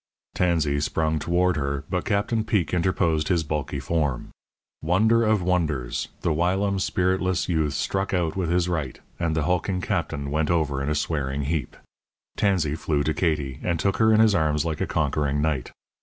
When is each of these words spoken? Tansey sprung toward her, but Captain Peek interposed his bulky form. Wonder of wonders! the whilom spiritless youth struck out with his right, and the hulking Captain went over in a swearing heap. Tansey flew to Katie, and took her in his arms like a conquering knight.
Tansey 0.33 0.79
sprung 0.79 1.19
toward 1.19 1.57
her, 1.57 1.83
but 1.87 2.05
Captain 2.05 2.43
Peek 2.43 2.73
interposed 2.73 3.27
his 3.27 3.43
bulky 3.43 3.79
form. 3.79 4.29
Wonder 4.81 5.23
of 5.23 5.43
wonders! 5.43 6.07
the 6.21 6.33
whilom 6.33 6.79
spiritless 6.79 7.47
youth 7.47 7.73
struck 7.73 8.11
out 8.11 8.35
with 8.35 8.49
his 8.49 8.67
right, 8.67 8.99
and 9.19 9.35
the 9.35 9.43
hulking 9.43 9.79
Captain 9.79 10.31
went 10.31 10.49
over 10.49 10.81
in 10.81 10.89
a 10.89 10.95
swearing 10.95 11.43
heap. 11.43 11.77
Tansey 12.35 12.73
flew 12.73 13.03
to 13.03 13.13
Katie, 13.13 13.59
and 13.61 13.79
took 13.79 13.97
her 13.97 14.11
in 14.11 14.19
his 14.21 14.33
arms 14.33 14.65
like 14.65 14.81
a 14.81 14.87
conquering 14.87 15.39
knight. 15.39 15.71